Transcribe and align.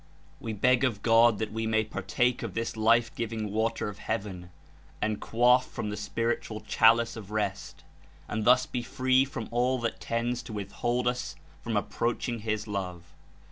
''We 0.41 0.59
beg 0.59 0.83
of 0.83 1.03
God 1.03 1.37
that 1.37 1.51
we 1.53 1.67
may 1.67 1.83
partake 1.83 2.41
of 2.41 2.55
this 2.55 2.75
Life 2.75 3.13
giving 3.13 3.51
Water 3.51 3.87
of 3.87 3.99
Heaven 3.99 4.49
and 4.99 5.21
quaff 5.21 5.67
from 5.71 5.91
the 5.91 5.95
Spiritual 5.95 6.61
Chalice 6.61 7.15
of 7.15 7.29
rest, 7.29 7.83
and 8.27 8.43
thus 8.43 8.65
be 8.65 8.81
free 8.81 9.25
from 9.25 9.47
all 9.51 9.77
that 9.81 9.99
tends 10.01 10.41
to 10.41 10.53
withhold 10.53 11.07
us 11.07 11.35
from 11.61 11.77
approaching 11.77 12.39
His 12.39 12.65
Love. 12.65 13.13